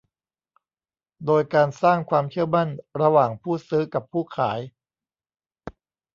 [1.25, 2.69] โดยการสร้างความเชื่อมั่น
[3.01, 4.59] ระหว่างผู้ซื้อกับผู้ขาย